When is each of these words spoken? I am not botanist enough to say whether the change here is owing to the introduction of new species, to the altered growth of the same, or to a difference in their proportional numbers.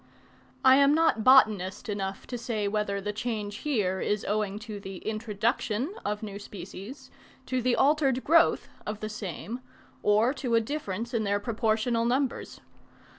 I 0.65 0.77
am 0.77 0.95
not 0.95 1.23
botanist 1.23 1.87
enough 1.87 2.25
to 2.25 2.35
say 2.39 2.67
whether 2.67 2.99
the 2.99 3.13
change 3.13 3.57
here 3.57 3.99
is 3.99 4.25
owing 4.25 4.57
to 4.65 4.79
the 4.79 4.97
introduction 4.97 5.93
of 6.03 6.23
new 6.23 6.39
species, 6.39 7.11
to 7.45 7.61
the 7.61 7.75
altered 7.75 8.23
growth 8.23 8.67
of 8.87 8.99
the 8.99 9.09
same, 9.09 9.59
or 10.01 10.33
to 10.33 10.55
a 10.55 10.59
difference 10.59 11.13
in 11.13 11.23
their 11.23 11.39
proportional 11.39 12.05
numbers. 12.05 12.61